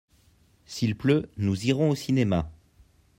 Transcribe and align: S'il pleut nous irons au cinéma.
S'il 0.65 0.95
pleut 0.97 1.29
nous 1.37 1.65
irons 1.67 1.91
au 1.91 1.95
cinéma. 1.95 2.49